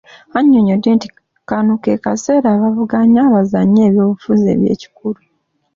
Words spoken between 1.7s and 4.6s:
ke kaseera abaavuganya bazannye ebyobufuzi